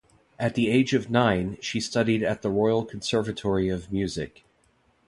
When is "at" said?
0.39-0.55, 2.23-2.41